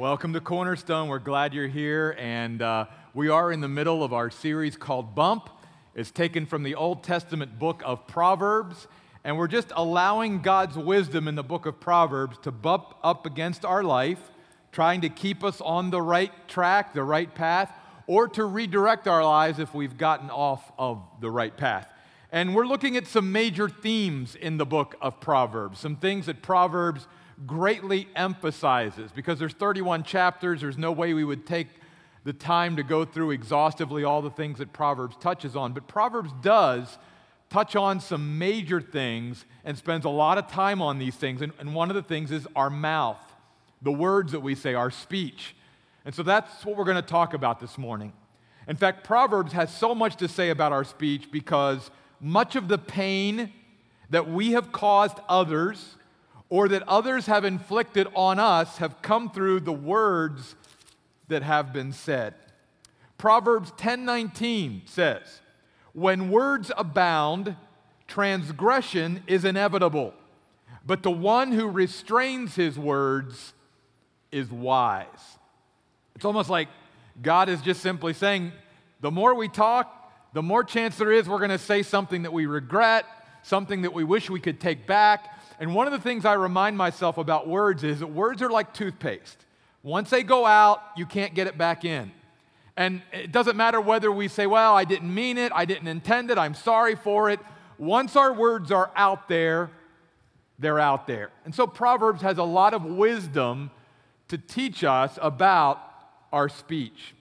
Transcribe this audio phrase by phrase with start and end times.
[0.00, 1.08] Welcome to Cornerstone.
[1.08, 2.16] We're glad you're here.
[2.18, 5.50] And uh, we are in the middle of our series called Bump.
[5.94, 8.88] It's taken from the Old Testament book of Proverbs.
[9.24, 13.62] And we're just allowing God's wisdom in the book of Proverbs to bump up against
[13.66, 14.30] our life,
[14.72, 17.70] trying to keep us on the right track, the right path,
[18.06, 21.92] or to redirect our lives if we've gotten off of the right path.
[22.32, 26.40] And we're looking at some major themes in the book of Proverbs, some things that
[26.40, 27.06] Proverbs
[27.46, 31.68] greatly emphasizes because there's 31 chapters there's no way we would take
[32.24, 35.72] the time to go through exhaustively all the things that proverbs touches on.
[35.72, 36.98] But proverbs does
[37.48, 41.40] touch on some major things and spends a lot of time on these things.
[41.42, 43.18] And, and one of the things is our mouth
[43.82, 45.56] the words that we say our speech.
[46.04, 48.12] And so that's what we're going to talk about this morning.
[48.68, 52.78] In fact proverbs has so much to say about our speech because much of the
[52.78, 53.52] pain
[54.10, 55.96] that we have caused others
[56.50, 60.56] or that others have inflicted on us have come through the words
[61.28, 62.34] that have been said.
[63.16, 65.40] Proverbs 10:19 says,
[65.92, 67.56] "When words abound,
[68.08, 70.12] transgression is inevitable,
[70.84, 73.54] but the one who restrains his words
[74.32, 75.38] is wise."
[76.16, 76.68] It's almost like
[77.22, 78.52] God is just simply saying,
[79.00, 82.32] the more we talk, the more chance there is we're going to say something that
[82.32, 83.06] we regret,
[83.42, 86.78] something that we wish we could take back, and one of the things I remind
[86.78, 89.44] myself about words is that words are like toothpaste.
[89.82, 92.10] Once they go out, you can't get it back in.
[92.78, 96.30] And it doesn't matter whether we say, well, I didn't mean it, I didn't intend
[96.30, 97.40] it, I'm sorry for it.
[97.76, 99.70] Once our words are out there,
[100.58, 101.30] they're out there.
[101.44, 103.70] And so Proverbs has a lot of wisdom
[104.28, 105.82] to teach us about
[106.32, 107.14] our speech.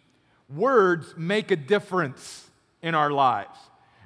[0.54, 2.50] Words make a difference
[2.82, 3.58] in our lives,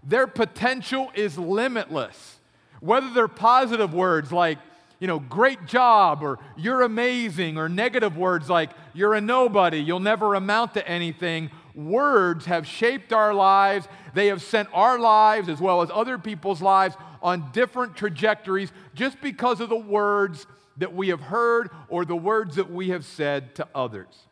[0.04, 2.40] their potential is limitless.
[2.84, 4.58] Whether they're positive words like,
[5.00, 10.02] you know, great job or you're amazing, or negative words like you're a nobody, you'll
[10.02, 13.88] never amount to anything, words have shaped our lives.
[14.14, 19.22] They have sent our lives as well as other people's lives on different trajectories just
[19.22, 20.46] because of the words
[20.76, 24.28] that we have heard or the words that we have said to others.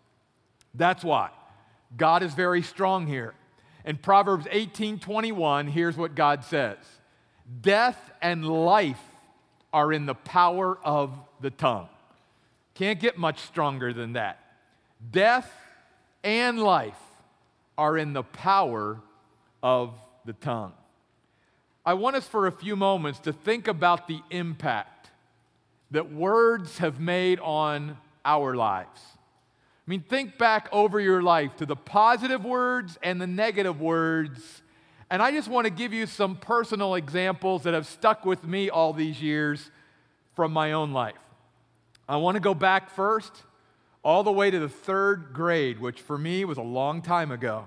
[0.76, 1.30] That's why
[1.96, 3.34] God is very strong here.
[3.86, 7.01] In Proverbs 18:21, here's what God says.
[7.60, 9.02] Death and life
[9.74, 11.90] are in the power of the tongue.
[12.76, 14.40] Can't get much stronger than that.
[15.12, 15.52] Death
[16.24, 17.00] and life
[17.78, 19.02] are in the power
[19.64, 19.94] of
[20.26, 20.74] the tongue.
[21.86, 25.10] I want us for a few moments to think about the impact
[25.90, 29.02] that words have made on our lives.
[29.88, 34.62] I mean, think back over your life to the positive words and the negative words
[35.12, 38.70] and I just want to give you some personal examples that have stuck with me
[38.70, 39.70] all these years
[40.38, 41.20] from my own life.
[42.08, 43.44] I want to go back first,
[44.04, 47.66] all the way to the third grade, which for me was a long time ago,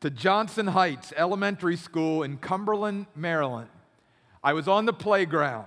[0.00, 3.68] to Johnson Heights Elementary School in Cumberland, Maryland.
[4.42, 5.66] I was on the playground.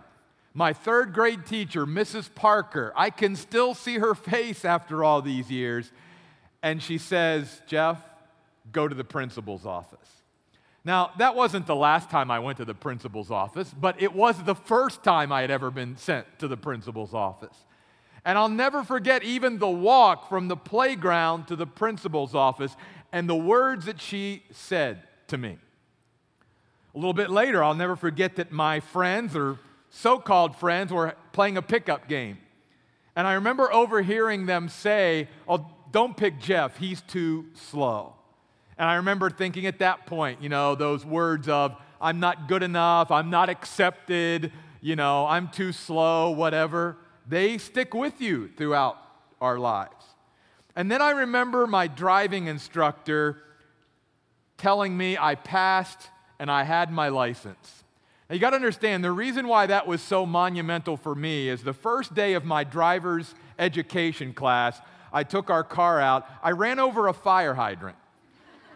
[0.54, 2.34] My third grade teacher, Mrs.
[2.34, 5.92] Parker, I can still see her face after all these years.
[6.62, 8.02] And she says, Jeff,
[8.72, 10.23] go to the principal's office.
[10.86, 14.42] Now, that wasn't the last time I went to the principal's office, but it was
[14.44, 17.56] the first time I had ever been sent to the principal's office.
[18.26, 22.76] And I'll never forget even the walk from the playground to the principal's office
[23.12, 25.58] and the words that she said to me.
[26.94, 29.60] A little bit later, I'll never forget that my friends, or
[29.90, 32.38] so called friends, were playing a pickup game.
[33.16, 38.16] And I remember overhearing them say, Oh, don't pick Jeff, he's too slow.
[38.78, 42.64] And I remember thinking at that point, you know, those words of, I'm not good
[42.64, 46.98] enough, I'm not accepted, you know, I'm too slow, whatever,
[47.28, 48.98] they stick with you throughout
[49.40, 50.06] our lives.
[50.76, 53.44] And then I remember my driving instructor
[54.58, 56.10] telling me I passed
[56.40, 57.84] and I had my license.
[58.30, 61.64] Now you got to understand the reason why that was so monumental for me is
[61.64, 64.82] the first day of my driver's education class,
[65.12, 67.98] I took our car out, I ran over a fire hydrant.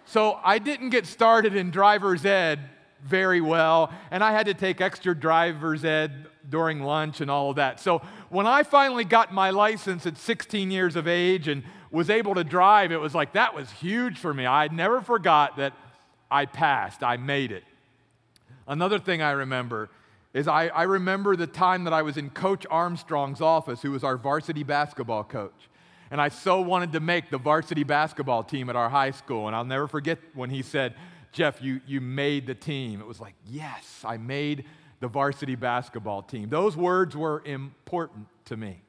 [0.07, 2.61] So I didn't get started in driver's ed
[3.03, 7.57] very well, and I had to take extra driver's ed during lunch and all of
[7.57, 7.81] that.
[7.81, 11.61] So when I finally got my license at 16 years of age and
[11.91, 14.45] was able to drive, it was like that was huge for me.
[14.45, 15.73] I never forgot that
[16.31, 17.65] I passed, I made it.
[18.65, 19.89] Another thing I remember
[20.33, 24.05] is I, I remember the time that I was in Coach Armstrong's office, who was
[24.05, 25.69] our varsity basketball coach.
[26.09, 29.47] And I so wanted to make the varsity basketball team at our high school.
[29.47, 30.95] And I'll never forget when he said,
[31.31, 33.01] Jeff, you, you made the team.
[33.01, 34.65] It was like, yes, I made
[34.99, 36.49] the varsity basketball team.
[36.49, 38.81] Those words were important to me.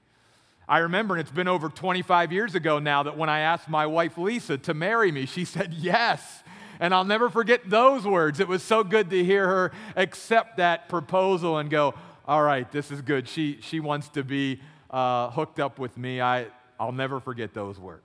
[0.69, 3.87] I remember, and it's been over 25 years ago now, that when I asked my
[3.87, 6.43] wife Lisa to marry me, she said yes.
[6.79, 8.38] And I'll never forget those words.
[8.38, 11.94] It was so good to hear her accept that proposal and go,
[12.26, 13.26] all right, this is good.
[13.29, 14.61] She, she wants to be
[14.91, 16.21] uh, hooked up with me.
[16.21, 16.47] I,
[16.79, 18.05] I'll never forget those words.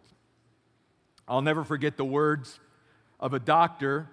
[1.27, 2.59] I'll never forget the words
[3.19, 4.09] of a doctor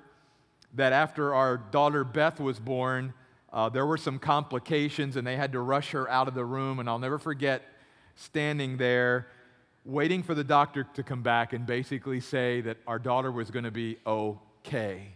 [0.74, 3.12] that after our daughter Beth was born,
[3.52, 6.78] uh, there were some complications and they had to rush her out of the room.
[6.78, 7.62] And I'll never forget
[8.14, 9.26] standing there
[9.84, 13.64] waiting for the doctor to come back and basically say that our daughter was going
[13.64, 15.08] to be okay.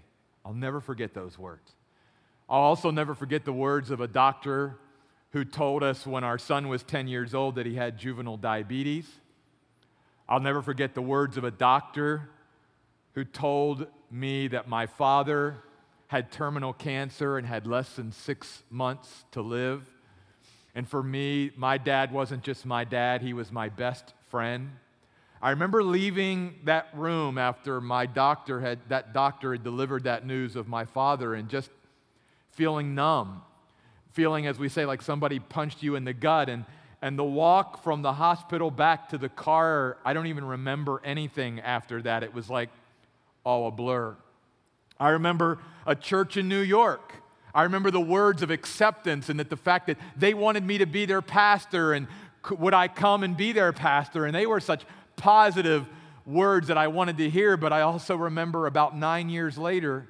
[0.44, 1.72] I'll never forget those words.
[2.48, 4.78] I'll also never forget the words of a doctor
[5.30, 9.08] who told us when our son was 10 years old that he had juvenile diabetes.
[10.28, 12.30] I'll never forget the words of a doctor
[13.14, 15.56] who told me that my father
[16.06, 19.82] had terminal cancer and had less than six months to live.
[20.74, 24.70] And for me, my dad wasn't just my dad, he was my best friend.
[25.42, 30.56] I remember leaving that room after my doctor had that doctor had delivered that news
[30.56, 31.70] of my father and just
[32.52, 33.42] feeling numb.
[34.12, 36.64] Feeling as we say like somebody punched you in the gut and
[37.04, 41.60] and the walk from the hospital back to the car, I don't even remember anything
[41.60, 42.22] after that.
[42.22, 42.70] It was like
[43.44, 44.16] all a blur.
[44.98, 47.12] I remember a church in New York
[47.54, 50.86] I remember the words of acceptance and that the fact that they wanted me to
[50.86, 52.08] be their pastor and
[52.50, 54.26] would I come and be their pastor?
[54.26, 54.84] And they were such
[55.16, 55.86] positive
[56.26, 57.56] words that I wanted to hear.
[57.56, 60.08] But I also remember about nine years later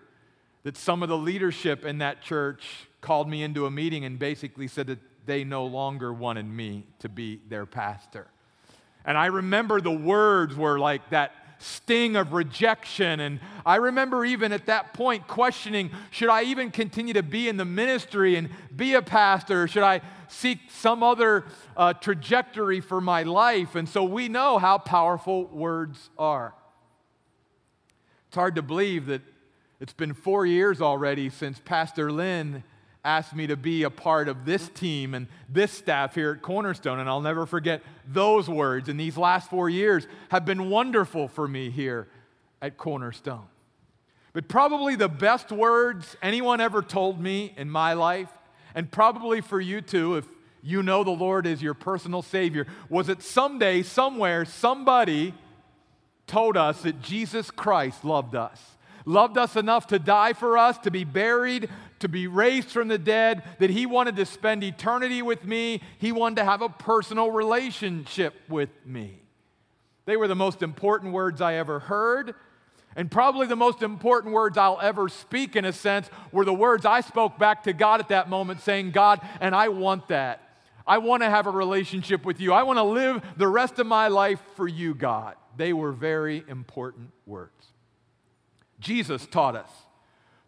[0.63, 2.65] that some of the leadership in that church
[3.03, 7.09] called me into a meeting and basically said that they no longer wanted me to
[7.09, 8.27] be their pastor.
[9.05, 13.21] And I remember the words were like that sting of rejection.
[13.21, 17.57] And I remember even at that point questioning should I even continue to be in
[17.57, 19.67] the ministry and be a pastor?
[19.69, 21.45] Should I seek some other
[21.77, 23.75] uh, trajectory for my life?
[23.75, 26.55] And so we know how powerful words are.
[28.29, 29.23] It's hard to believe that
[29.81, 32.65] it's been four years already since Pastor Lynn
[33.05, 36.99] asked me to be a part of this team and this staff here at Cornerstone.
[36.99, 38.89] And I'll never forget those words.
[38.89, 42.09] And these last four years have been wonderful for me here
[42.63, 43.47] at Cornerstone.
[44.33, 48.31] But probably the best words anyone ever told me in my life,
[48.75, 50.25] and probably for you too, if
[50.63, 55.35] you know the Lord is your personal Savior, was that someday, somewhere, somebody
[56.27, 58.75] told us that Jesus Christ loved us
[59.07, 61.69] loved us enough to die for us, to be buried,
[62.05, 65.83] to be raised from the dead, that He wanted to spend eternity with me.
[65.99, 69.21] He wanted to have a personal relationship with me.
[70.07, 72.35] They were the most important words I ever heard.
[72.97, 76.87] And probably the most important words I'll ever speak, in a sense, were the words
[76.87, 80.41] I spoke back to God at that moment, saying, God, and I want that.
[80.87, 82.53] I want to have a relationship with you.
[82.53, 85.35] I want to live the rest of my life for you, God.
[85.57, 87.73] They were very important words.
[88.79, 89.71] Jesus taught us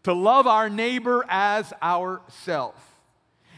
[0.07, 2.77] to love our neighbor as ourself.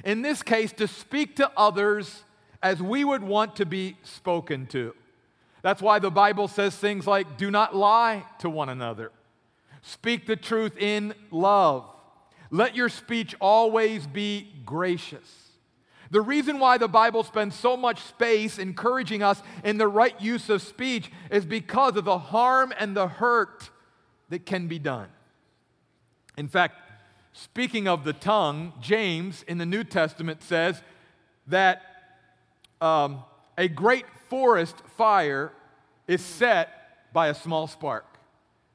[0.02, 2.24] In this case, to speak to others
[2.62, 4.94] as we would want to be spoken to.
[5.60, 9.12] That's why the Bible says things like, do not lie to one another,
[9.82, 11.84] speak the truth in love,
[12.50, 15.50] let your speech always be gracious.
[16.10, 20.48] The reason why the Bible spends so much space encouraging us in the right use
[20.48, 23.68] of speech is because of the harm and the hurt
[24.30, 25.08] that can be done.
[26.38, 26.80] In fact,
[27.32, 30.80] speaking of the tongue, James in the New Testament says
[31.48, 31.82] that
[32.80, 33.24] um,
[33.58, 35.50] a great forest fire
[36.06, 38.06] is set by a small spark.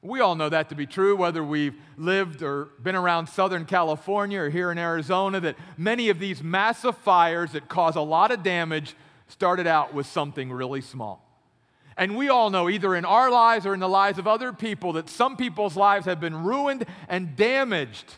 [0.02, 4.40] We all know that to be true, whether we've lived or been around Southern California
[4.40, 8.42] or here in Arizona, that many of these massive fires that cause a lot of
[8.42, 8.94] damage
[9.28, 11.23] started out with something really small.
[11.96, 14.94] And we all know, either in our lives or in the lives of other people,
[14.94, 18.14] that some people's lives have been ruined and damaged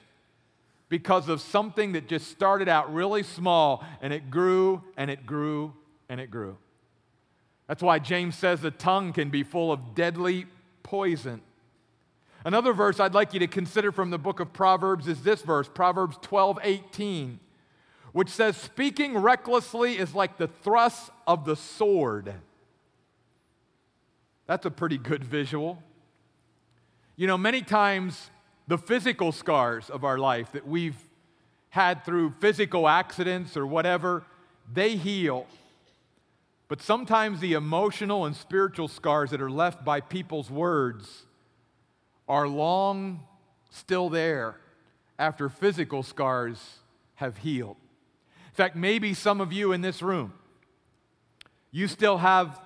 [0.88, 5.74] because of something that just started out really small and it grew and it grew
[6.08, 6.56] and it grew.
[7.66, 10.46] That's why James says the tongue can be full of deadly
[10.82, 11.42] poison.
[12.44, 15.68] Another verse I'd like you to consider from the book of Proverbs is this verse,
[15.68, 17.40] Proverbs 12 18,
[18.12, 22.34] which says, Speaking recklessly is like the thrust of the sword.
[24.46, 25.82] That's a pretty good visual.
[27.16, 28.30] You know, many times
[28.68, 30.96] the physical scars of our life that we've
[31.70, 34.24] had through physical accidents or whatever,
[34.72, 35.46] they heal.
[36.68, 41.24] But sometimes the emotional and spiritual scars that are left by people's words
[42.28, 43.20] are long
[43.70, 44.56] still there
[45.18, 46.78] after physical scars
[47.16, 47.76] have healed.
[48.48, 50.32] In fact, maybe some of you in this room
[51.70, 52.58] You still have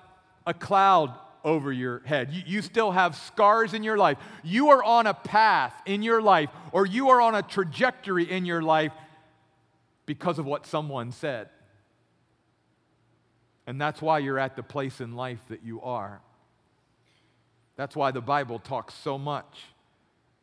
[0.47, 2.31] a cloud over your head.
[2.31, 4.17] You, you, still have scars in your life.
[4.43, 8.45] You are on a path in your life, or you are on a trajectory in
[8.45, 8.91] your life
[10.05, 11.49] because of what someone said.
[13.67, 16.21] And that's why you're at the place in life that you are.
[17.75, 19.65] That's why the Bible talks so much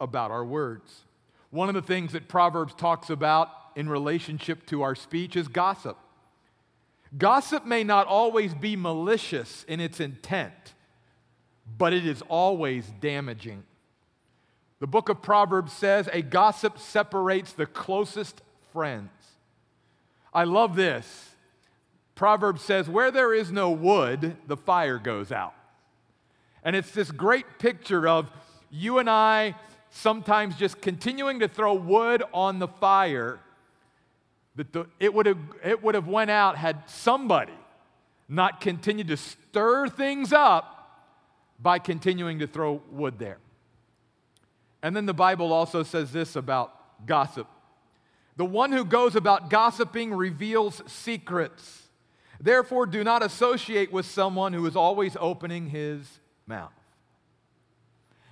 [0.00, 1.04] about our words.
[1.50, 5.96] One of the things that Proverbs talks about in relationship to our speech is gossip.
[7.16, 10.74] Gossip may not always be malicious in its intent,
[11.76, 13.64] but it is always damaging.
[14.80, 18.40] The book of Proverbs says a gossip separates the closest
[18.72, 19.10] friends.
[20.32, 21.34] I love this.
[22.14, 25.54] Proverbs says, Where there is no wood, the fire goes out.
[26.62, 28.30] And it's this great picture of
[28.70, 29.54] you and I
[29.90, 33.40] sometimes just continuing to throw wood on the fire
[34.56, 37.52] that the, it, would have, it would have went out had somebody
[38.28, 40.77] not continued to stir things up
[41.58, 43.38] by continuing to throw wood there.
[44.82, 47.48] And then the Bible also says this about gossip.
[48.36, 51.82] The one who goes about gossiping reveals secrets.
[52.40, 56.06] Therefore, do not associate with someone who is always opening his
[56.46, 56.72] mouth.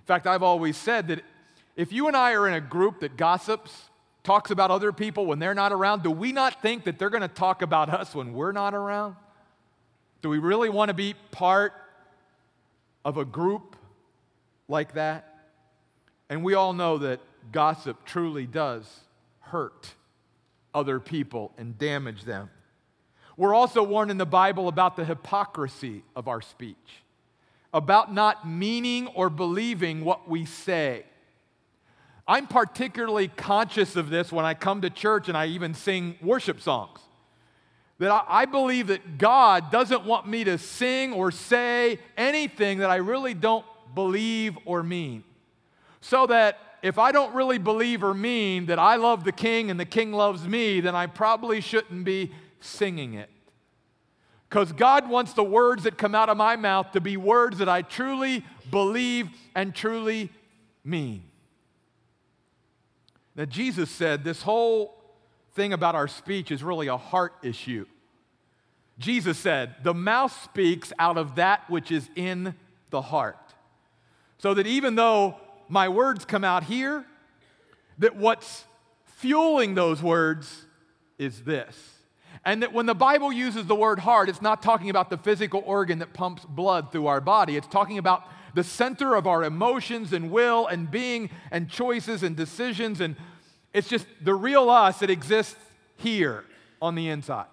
[0.00, 1.24] In fact, I've always said that
[1.74, 3.90] if you and I are in a group that gossips,
[4.22, 7.22] talks about other people when they're not around, do we not think that they're going
[7.22, 9.16] to talk about us when we're not around?
[10.22, 11.72] Do we really want to be part
[13.06, 13.76] of a group
[14.66, 15.32] like that?
[16.28, 17.20] And we all know that
[17.52, 18.84] gossip truly does
[19.38, 19.94] hurt
[20.74, 22.50] other people and damage them.
[23.36, 27.04] We're also warned in the Bible about the hypocrisy of our speech,
[27.72, 31.04] about not meaning or believing what we say.
[32.26, 36.60] I'm particularly conscious of this when I come to church and I even sing worship
[36.60, 36.98] songs.
[37.98, 42.96] That I, believe that God doesn't want me to sing or say anything that I
[42.96, 45.24] really don't believe or mean.
[46.02, 49.80] So that if I don't really believe or mean that I love the king and
[49.80, 53.30] the king loves me, then I probably shouldn't be singing it.
[54.48, 57.68] Because God wants the words that come out of my mouth to be words that
[57.68, 60.30] I truly believe and truly
[60.84, 61.24] mean.
[63.34, 64.95] Now, Jesus said this whole
[65.56, 67.86] thing about our speech is really a heart issue.
[68.98, 72.54] Jesus said, The mouth speaks out of that which is in
[72.90, 73.36] the heart.
[74.38, 75.36] So that even though
[75.68, 77.04] my words come out here,
[77.98, 78.64] that what's
[79.06, 80.66] fueling those words
[81.18, 81.74] is this.
[82.44, 85.62] And that when the Bible uses the word heart, it's not talking about the physical
[85.66, 87.56] organ that pumps blood through our body.
[87.56, 92.36] It's talking about the center of our emotions and will and being and choices and
[92.36, 93.00] decisions.
[93.00, 93.16] And
[93.76, 95.60] it's just the real us that exists
[95.96, 96.44] here
[96.80, 97.46] on the inside.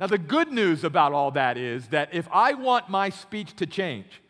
[0.00, 3.66] Now, the good news about all that is that if I want my speech to
[3.66, 4.22] change,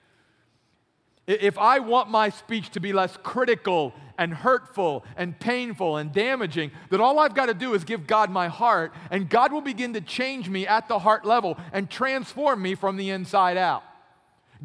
[1.27, 6.73] if I want my speech to be less critical and hurtful and painful and damaging,
[6.91, 9.93] that all I've got to do is give God my heart, and God will begin
[9.95, 13.85] to change me at the heart level and transform me from the inside out.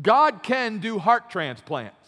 [0.02, 2.01] God can do heart transplants.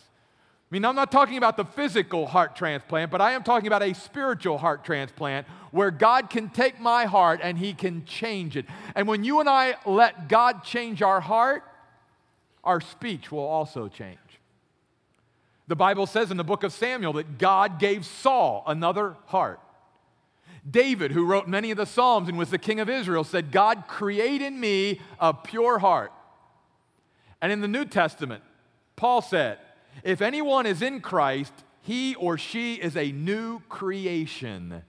[0.73, 3.83] I mean, I'm not talking about the physical heart transplant, but I am talking about
[3.83, 8.65] a spiritual heart transplant where God can take my heart and He can change it.
[8.95, 11.61] And when you and I let God change our heart,
[12.63, 14.17] our speech will also change.
[15.67, 19.59] The Bible says in the book of Samuel that God gave Saul another heart.
[20.67, 23.83] David, who wrote many of the Psalms and was the king of Israel, said, God,
[23.87, 26.11] create in me a pure heart.
[27.43, 28.41] And in the New Testament,
[28.95, 29.59] Paul said,
[30.03, 34.83] If anyone is in Christ, he or she is a new creation.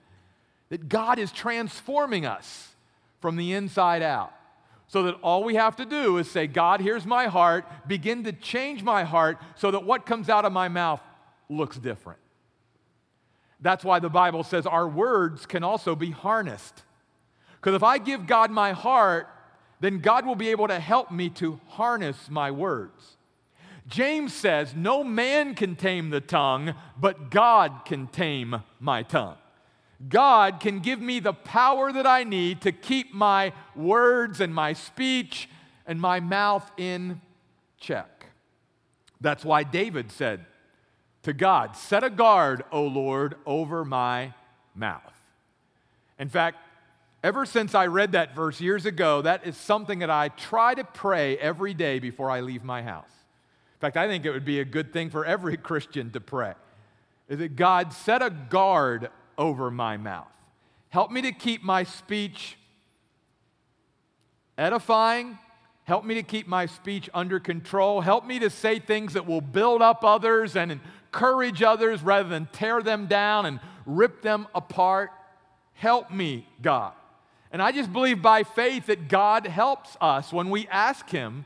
[0.70, 2.74] That God is transforming us
[3.20, 4.32] from the inside out.
[4.86, 8.32] So that all we have to do is say, God, here's my heart, begin to
[8.32, 11.00] change my heart so that what comes out of my mouth
[11.48, 12.20] looks different.
[13.60, 16.82] That's why the Bible says our words can also be harnessed.
[17.60, 19.26] Because if I give God my heart,
[19.80, 23.16] then God will be able to help me to harness my words.
[23.86, 29.36] James says, No man can tame the tongue, but God can tame my tongue.
[30.08, 34.72] God can give me the power that I need to keep my words and my
[34.72, 35.48] speech
[35.86, 37.20] and my mouth in
[37.78, 38.26] check.
[39.20, 40.44] That's why David said
[41.22, 44.34] to God, Set a guard, O Lord, over my
[44.74, 45.02] mouth.
[46.18, 46.58] In fact,
[47.24, 50.84] Ever since I read that verse years ago, that is something that I try to
[50.84, 53.08] pray every day before I leave my house.
[53.84, 56.54] In fact, I think it would be a good thing for every Christian to pray.
[57.28, 60.26] Is that God set a guard over my mouth.
[60.88, 62.56] Help me to keep my speech
[64.56, 65.38] edifying
[65.84, 68.00] Help me to keep my speech under control.
[68.00, 72.48] Help me to say things that will build up others and encourage others rather than
[72.52, 75.10] tear them down and rip them apart.
[75.74, 76.94] Help me, God.
[77.52, 81.44] And I just believe by faith that God helps us when we ask Him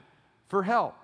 [0.48, 0.94] for help.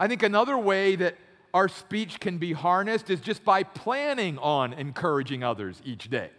[0.00, 1.18] I think another way that
[1.52, 6.30] our speech can be harnessed is just by planning on encouraging others each day,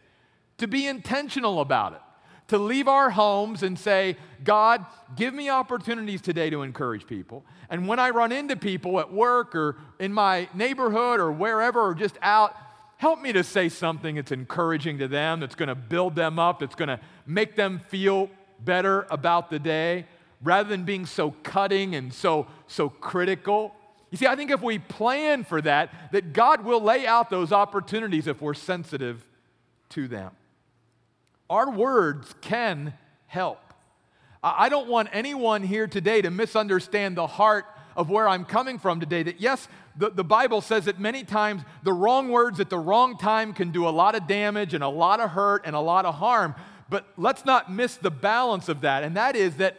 [0.57, 2.01] to be intentional about it,
[2.47, 4.83] to leave our homes and say, God,
[5.15, 7.45] give me opportunities today to encourage people.
[7.69, 11.93] And when I run into people at work or in my neighborhood or wherever or
[11.93, 12.55] just out,
[12.97, 16.59] help me to say something that's encouraging to them, that's going to build them up,
[16.59, 18.27] that's going to make them feel
[18.59, 20.07] better about the day,
[20.43, 23.73] rather than being so cutting and so, so critical.
[24.09, 27.51] You see, I think if we plan for that, that God will lay out those
[27.51, 29.25] opportunities if we're sensitive
[29.89, 30.31] to them.
[31.49, 32.93] Our words can
[33.27, 33.59] help.
[34.43, 38.99] I don't want anyone here today to misunderstand the heart of where I'm coming from
[38.99, 39.21] today.
[39.23, 43.17] That yes, the, the Bible says that many times the wrong words at the wrong
[43.17, 46.05] time can do a lot of damage and a lot of hurt and a lot
[46.05, 46.55] of harm.
[46.89, 49.77] But let's not miss the balance of that, and that is that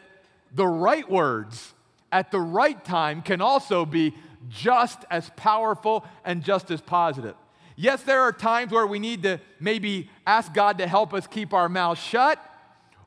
[0.54, 1.74] the right words
[2.10, 4.14] at the right time can also be
[4.48, 7.34] just as powerful and just as positive.
[7.76, 11.54] Yes, there are times where we need to maybe ask God to help us keep
[11.54, 12.38] our mouth shut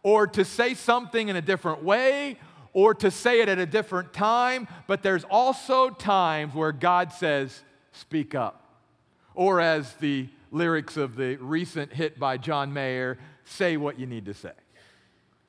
[0.01, 2.37] or to say something in a different way
[2.73, 7.61] or to say it at a different time, but there's also times where God says,
[7.93, 8.81] speak up.
[9.33, 14.25] Or as the lyrics of the recent hit by John Mayer, say what you need
[14.25, 14.51] to say.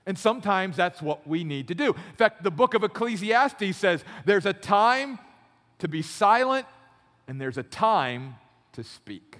[0.06, 1.88] And sometimes that's what we need to do.
[1.88, 5.18] In fact, the book of Ecclesiastes says there's a time
[5.80, 6.66] to be silent
[7.26, 8.36] and there's a time
[8.72, 9.38] to speak.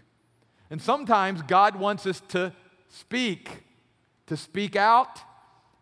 [0.71, 2.53] And sometimes God wants us to
[2.89, 3.65] speak,
[4.27, 5.21] to speak out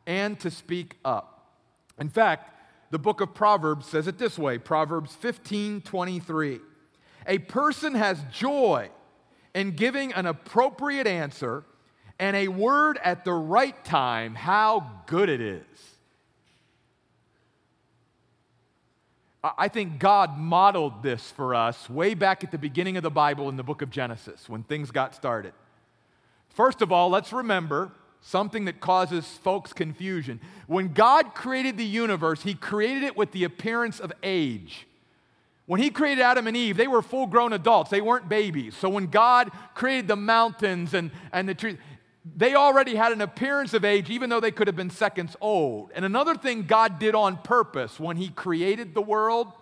[0.07, 1.49] and to speak up.
[1.99, 2.51] In fact,
[2.91, 6.61] the book of Proverbs says it this way Proverbs 15 23.
[7.27, 8.91] A person has joy
[9.55, 11.65] in giving an appropriate answer
[12.19, 15.65] and a word at the right time, how good it is.
[19.43, 23.51] I think God modeled this for us way back at the beginning of the Bible
[23.51, 25.53] in the book of Genesis when things got started.
[26.49, 30.41] First of all, let's remember something that causes folks confusion.
[30.67, 34.87] When God created the universe, He created it with the appearance of age.
[35.67, 38.75] When He created Adam and Eve, they were full grown adults, they weren't babies.
[38.75, 41.77] So when God created the mountains and, and the trees,
[42.25, 45.91] they already had an appearance of age, even though they could have been seconds old.
[45.95, 49.53] And another thing God did on purpose when He created the world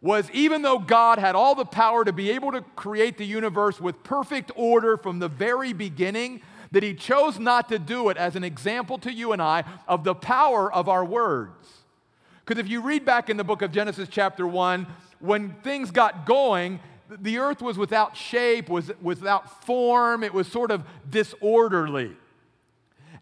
[0.00, 3.80] was even though God had all the power to be able to create the universe
[3.80, 6.40] with perfect order from the very beginning,
[6.72, 10.04] that He chose not to do it as an example to you and I of
[10.04, 11.68] the power of our words.
[12.44, 14.86] Because if you read back in the book of Genesis, chapter 1,
[15.20, 16.80] when things got going,
[17.20, 22.16] the earth was without shape, was without form, it was sort of disorderly.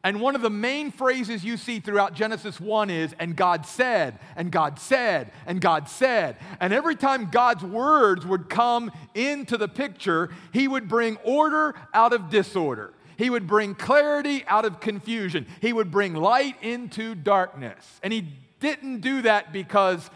[0.03, 4.19] And one of the main phrases you see throughout Genesis 1 is, and God said,
[4.35, 6.37] and God said, and God said.
[6.59, 12.15] And every time God's words would come into the picture, He would bring order out
[12.15, 12.95] of disorder.
[13.19, 15.47] He would bring clarity out of confusion.
[15.61, 18.01] He would bring light into darkness.
[18.03, 18.27] And He
[18.61, 20.09] didn't do that because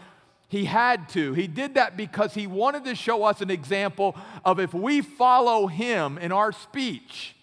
[0.55, 1.33] he had to.
[1.33, 4.15] He did that because he wanted to show us an example
[4.45, 7.35] of if we follow him in our speech,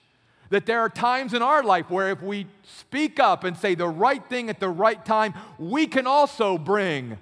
[0.48, 3.86] that there are times in our life where if we speak up and say the
[3.86, 7.18] right thing at the right time, we can also bring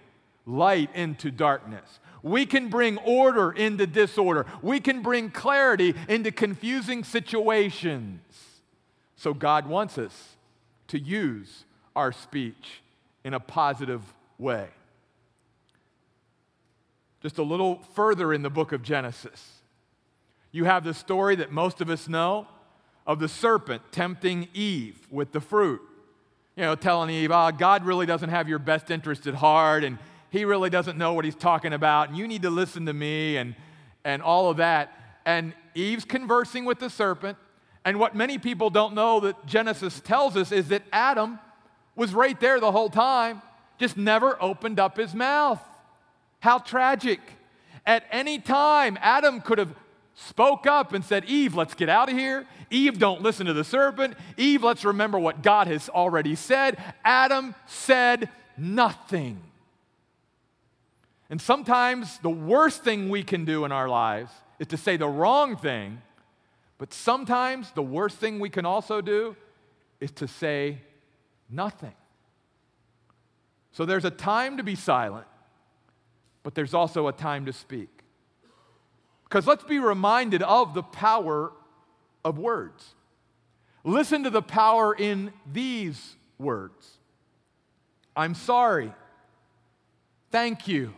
[0.46, 1.98] light into darkness.
[2.22, 4.46] We can bring order into disorder.
[4.62, 8.20] We can bring clarity into confusing situations.
[9.16, 10.36] So God wants us
[10.86, 11.64] to use
[11.96, 12.80] our speech
[13.24, 14.02] in a positive
[14.38, 14.68] way
[17.22, 19.60] just a little further in the book of Genesis.
[20.52, 22.48] You have the story that most of us know
[23.06, 25.80] of the serpent tempting Eve with the fruit.
[26.56, 29.98] You know, telling Eve, oh, God really doesn't have your best interest at heart, and
[30.30, 33.36] he really doesn't know what he's talking about, and you need to listen to me,
[33.36, 33.54] and,
[34.04, 34.92] and all of that.
[35.24, 37.38] And Eve's conversing with the serpent.
[37.84, 41.38] And what many people don't know that Genesis tells us is that Adam
[41.96, 43.42] was right there the whole time,
[43.78, 45.60] just never opened up his mouth.
[46.40, 47.20] How tragic.
[47.86, 49.74] At any time, Adam could have
[50.14, 52.46] spoke up and said, Eve, let's get out of here.
[52.70, 54.14] Eve, don't listen to the serpent.
[54.36, 56.76] Eve, let's remember what God has already said.
[57.04, 59.40] Adam said nothing.
[61.30, 65.08] And sometimes the worst thing we can do in our lives is to say the
[65.08, 66.02] wrong thing,
[66.76, 69.36] but sometimes the worst thing we can also do
[70.00, 70.78] is to say
[71.48, 71.94] nothing.
[73.72, 75.26] So there's a time to be silent,
[76.42, 77.88] but there's also a time to speak.
[79.24, 81.52] Because let's be reminded of the power
[82.24, 82.94] of words.
[83.84, 86.98] Listen to the power in these words
[88.16, 88.92] I'm sorry.
[90.30, 90.92] Thank you.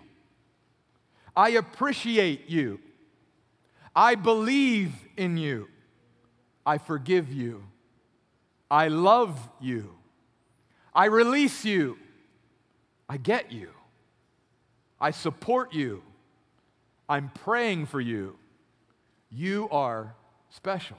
[1.37, 2.81] I appreciate you.
[3.95, 5.69] I believe in you.
[6.65, 7.65] I forgive you.
[8.71, 9.95] I love you.
[10.95, 11.99] I release you.
[13.09, 13.71] I get you.
[15.03, 16.03] I support you.
[17.09, 18.37] I'm praying for you.
[19.31, 20.15] You are
[20.51, 20.97] special.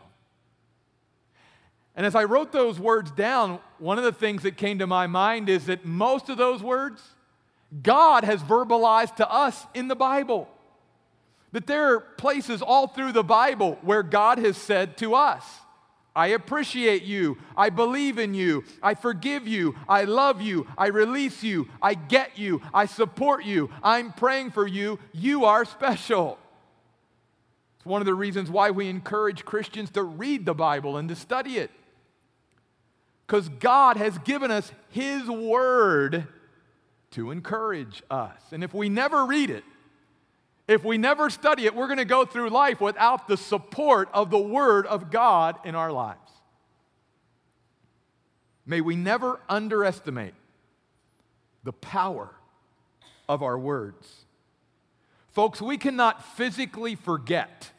[1.95, 5.07] And as I wrote those words down, one of the things that came to my
[5.07, 7.01] mind is that most of those words,
[7.81, 10.49] God has verbalized to us in the Bible.
[11.53, 15.45] That there are places all through the Bible where God has said to us,
[16.15, 17.37] I appreciate you.
[17.57, 18.63] I believe in you.
[18.81, 19.75] I forgive you.
[19.89, 20.67] I love you.
[20.77, 21.67] I release you.
[21.81, 22.61] I get you.
[22.73, 23.71] I support you.
[23.81, 24.99] I'm praying for you.
[25.11, 26.37] You are special.
[27.77, 31.15] It's one of the reasons why we encourage Christians to read the Bible and to
[31.15, 31.71] study it.
[33.25, 36.27] Because God has given us His Word
[37.11, 38.39] to encourage us.
[38.51, 39.63] And if we never read it,
[40.67, 44.29] if we never study it, we're going to go through life without the support of
[44.29, 46.19] the Word of God in our lives.
[48.65, 50.33] May we never underestimate
[51.63, 52.29] the power
[53.27, 54.25] of our words.
[55.31, 57.71] Folks, we cannot physically forget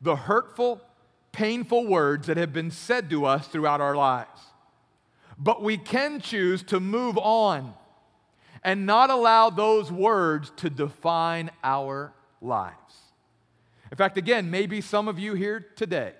[0.00, 0.80] the hurtful,
[1.32, 4.42] painful words that have been said to us throughout our lives.
[5.38, 7.74] But we can choose to move on
[8.66, 12.74] and not allow those words to define our lives.
[13.92, 16.14] In fact, again, maybe some of you here today,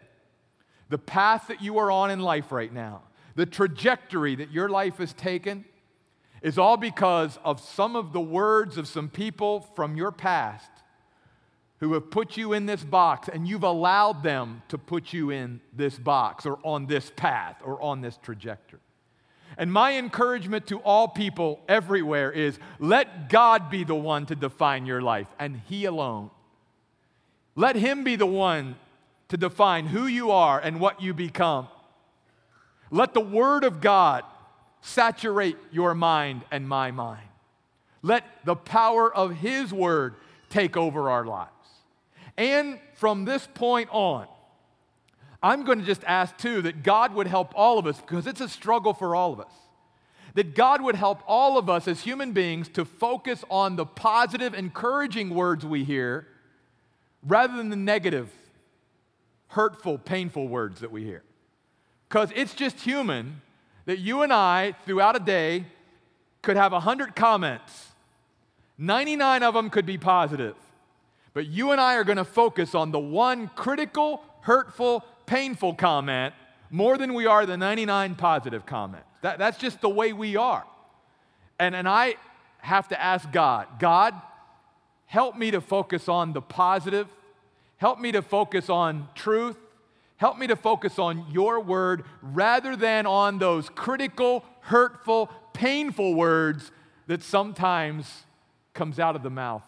[0.88, 3.02] the path that you are on in life right now,
[3.34, 5.64] the trajectory that your life has taken,
[6.40, 10.70] is all because of some of the words of some people from your past
[11.80, 15.60] who have put you in this box and you've allowed them to put you in
[15.72, 18.78] this box or on this path or on this trajectory.
[19.58, 24.84] And my encouragement to all people everywhere is let God be the one to define
[24.84, 26.30] your life and He alone.
[27.54, 28.76] Let Him be the one
[29.28, 31.68] to define who you are and what you become.
[32.90, 34.24] Let the Word of God
[34.82, 37.26] saturate your mind and my mind.
[38.02, 40.14] Let the power of His Word
[40.50, 41.50] take over our lives.
[42.36, 44.28] And from this point on,
[45.42, 48.40] I'm going to just ask too that God would help all of us because it's
[48.40, 49.52] a struggle for all of us.
[50.34, 54.54] That God would help all of us as human beings to focus on the positive,
[54.54, 56.26] encouraging words we hear
[57.26, 58.30] rather than the negative,
[59.48, 61.22] hurtful, painful words that we hear.
[62.08, 63.40] Because it's just human
[63.86, 65.64] that you and I, throughout a day,
[66.42, 67.88] could have 100 comments.
[68.78, 70.54] 99 of them could be positive.
[71.32, 76.34] But you and I are going to focus on the one critical, hurtful, painful comment
[76.70, 79.06] more than we are the 99 positive comments.
[79.22, 80.64] That, that's just the way we are.
[81.58, 82.16] And, and I
[82.58, 84.14] have to ask God, God,
[85.06, 87.08] help me to focus on the positive,
[87.76, 89.56] help me to focus on truth,
[90.16, 96.70] help me to focus on your word rather than on those critical, hurtful, painful words
[97.06, 98.24] that sometimes
[98.74, 99.64] comes out of the mouth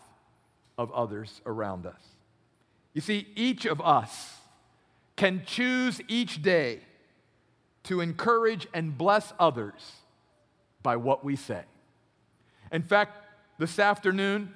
[0.76, 2.00] of others around us.
[2.94, 4.37] You see, each of us
[5.18, 6.78] can choose each day
[7.82, 9.92] to encourage and bless others
[10.82, 11.62] by what we say.
[12.70, 13.18] In fact,
[13.58, 14.54] this afternoon,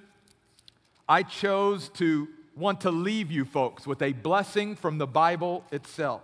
[1.09, 6.23] I chose to want to leave you folks with a blessing from the Bible itself.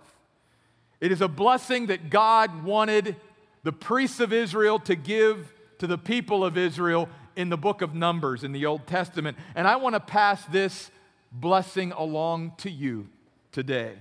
[1.01, 3.17] It is a blessing that God wanted
[3.63, 7.93] the priests of Israel to give to the people of Israel in the book of
[7.93, 9.37] Numbers in the Old Testament.
[9.53, 10.91] And I want to pass this
[11.29, 13.09] blessing along to you
[13.51, 13.95] today.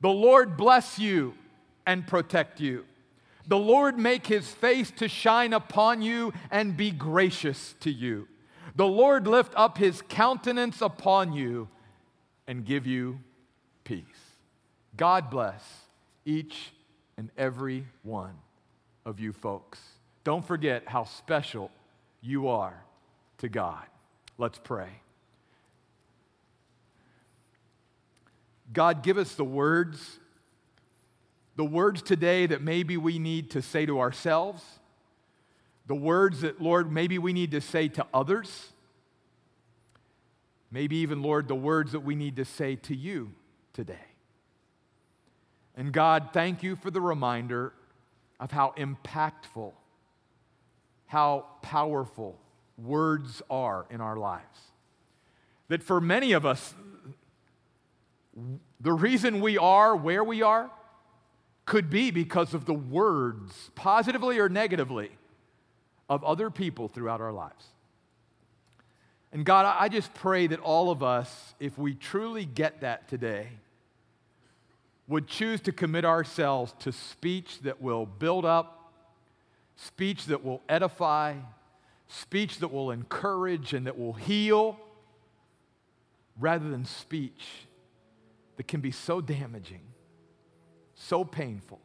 [0.00, 1.34] The Lord bless you
[1.86, 2.84] and protect you.
[3.46, 8.28] The Lord make his face to shine upon you and be gracious to you.
[8.76, 11.68] The Lord lift up his countenance upon you
[12.46, 13.18] and give you
[13.84, 14.04] peace.
[14.96, 15.62] God bless
[16.24, 16.72] each
[17.16, 18.34] and every one
[19.04, 19.80] of you folks.
[20.24, 21.70] Don't forget how special
[22.20, 22.84] you are
[23.38, 23.84] to God.
[24.38, 24.90] Let's pray.
[28.72, 30.18] God, give us the words,
[31.56, 34.62] the words today that maybe we need to say to ourselves,
[35.86, 38.68] the words that, Lord, maybe we need to say to others,
[40.70, 43.32] maybe even, Lord, the words that we need to say to you
[43.72, 43.96] today.
[45.76, 47.72] And God, thank you for the reminder
[48.38, 49.72] of how impactful,
[51.06, 52.38] how powerful
[52.78, 54.60] words are in our lives.
[55.68, 56.74] That for many of us,
[58.80, 60.70] the reason we are where we are
[61.66, 65.10] could be because of the words, positively or negatively,
[66.08, 67.64] of other people throughout our lives.
[69.32, 73.48] And God, I just pray that all of us, if we truly get that today,
[75.06, 78.92] would choose to commit ourselves to speech that will build up,
[79.76, 81.34] speech that will edify,
[82.08, 84.78] speech that will encourage and that will heal,
[86.38, 87.66] rather than speech
[88.60, 89.80] that can be so damaging,
[90.92, 91.80] so painful,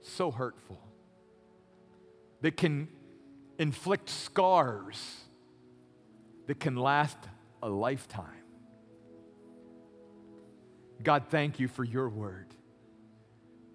[0.00, 0.80] so hurtful,
[2.40, 2.88] that can
[3.58, 4.96] inflict scars
[6.46, 7.18] that can last
[7.62, 8.24] a lifetime.
[11.02, 12.46] God, thank you for your word.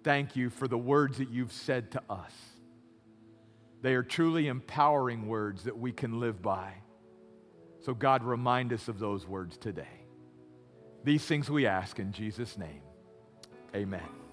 [0.02, 2.32] Thank you for the words that you've said to us.
[3.82, 6.72] They are truly empowering words that we can live by.
[7.82, 9.97] So, God, remind us of those words today.
[11.08, 12.82] These things we ask in Jesus' name.
[13.74, 14.27] Amen.